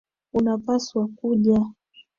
Unapaswa 0.33 1.07
kuja. 1.07 1.61